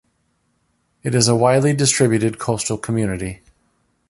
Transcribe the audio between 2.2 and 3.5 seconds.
coastal community.